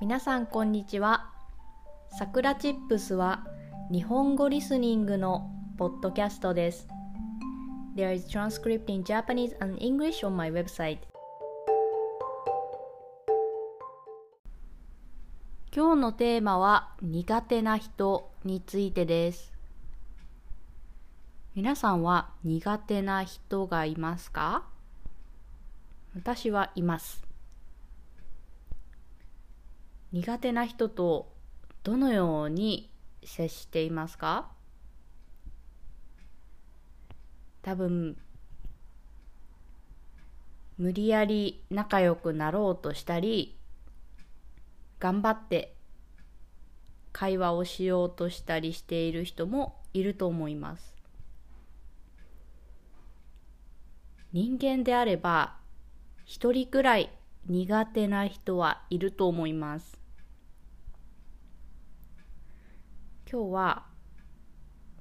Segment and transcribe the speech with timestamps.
[0.00, 1.28] 皆さんこんにちは。
[2.16, 3.44] さくらチップスは
[3.90, 6.86] 日本語リスニングのポッドキャストです。
[7.96, 10.98] There is transcript in Japanese and English on my website.
[15.74, 19.52] 今日のテーマは苦手な人についてです。
[21.56, 24.62] 皆さんは苦手な人がいますか？
[26.14, 27.27] 私はいます。
[30.12, 31.32] 苦手な人と
[31.82, 32.90] どのように
[33.22, 34.50] 接していますか？
[37.62, 38.16] 多分
[40.78, 43.58] 無理やり仲良くなろうとしたり
[44.98, 45.74] 頑張って
[47.12, 50.94] 会話をしようとしたりしている人もいると思います。
[54.32, 55.56] 人間であれば
[56.24, 57.10] 一人くらい
[57.48, 59.98] 苦手な人はいると思います。
[63.30, 63.86] 今日は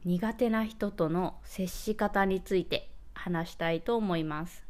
[0.06, 4.66] 苦手な人との接し方について話したいと思います。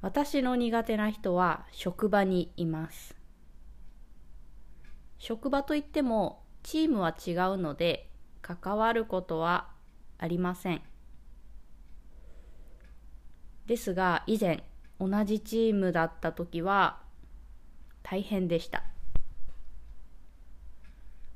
[0.00, 3.16] 私の苦手な人は職場にいます。
[5.18, 8.10] 職場といってもチームは違うので
[8.42, 9.70] 関わることは
[10.18, 10.82] ありません。
[13.66, 14.64] ですが以前
[15.00, 17.00] 同じチームだった時は
[18.02, 18.84] 大変でした。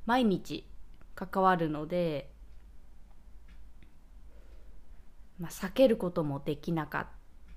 [0.07, 0.67] 毎日
[1.15, 2.31] 関わるので、
[5.39, 7.07] まあ、避けることもできなかっ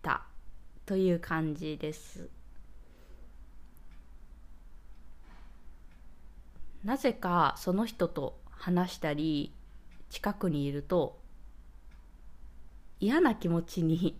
[0.01, 0.23] た
[0.85, 2.29] という感じです。
[6.83, 9.53] なぜかその人と話したり
[10.09, 11.19] 近くにいると
[12.99, 14.19] 嫌な気持ちに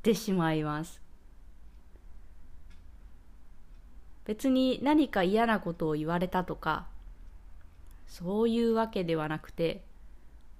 [0.00, 1.02] ってしまいます。
[4.24, 6.86] 別に何か嫌なことを言われたとか
[8.06, 9.84] そういうわけではなくて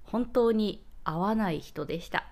[0.02, 2.26] 本当に合わない人でした。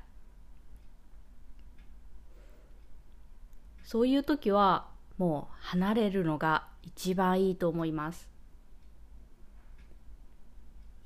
[3.84, 8.28] そういう時はもう離れるのが一番いいと思います。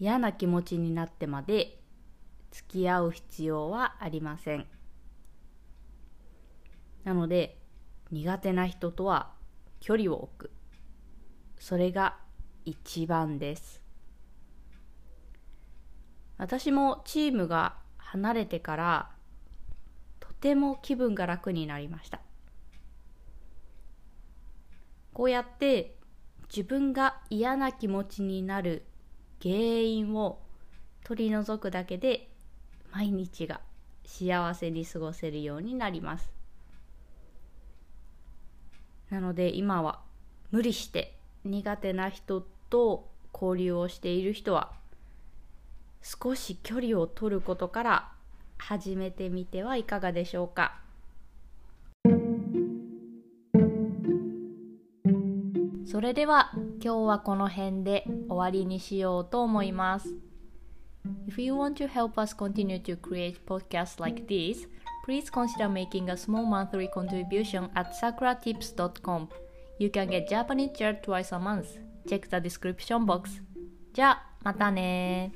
[0.00, 1.78] 嫌な気持ちになってまで
[2.50, 4.66] 付き合う必要はありません。
[7.04, 7.58] なので
[8.10, 9.32] 苦手な人とは
[9.80, 10.50] 距離を置く。
[11.58, 12.18] それが
[12.64, 13.82] 一番です。
[16.38, 19.10] 私もチームが離れてから
[20.20, 22.20] とても気分が楽になりました。
[25.12, 25.96] こうやって
[26.48, 28.84] 自分が嫌な気持ちになる
[29.42, 30.40] 原因を
[31.04, 32.28] 取り除くだけで
[32.92, 33.60] 毎日が
[34.04, 36.41] 幸せに過ごせるようになります。
[39.12, 40.00] なので今は
[40.52, 41.14] 無理して
[41.44, 44.72] 苦手な人と交流をしている人は
[46.00, 48.08] 少し距離を取ることから
[48.56, 50.78] 始めてみてはいかがでしょうか。
[55.84, 56.50] それでは
[56.82, 60.14] 今日はこの辺で終わりにしようと思います。
[61.28, 64.66] If you want to help us continue to create podcasts like this
[65.05, 69.29] please consider making a small monthly contribution at sakuratips.com.
[69.79, 71.77] You can get Japanese chair twice a month.
[72.07, 73.41] Check the description box.
[73.93, 75.31] じゃあ、またね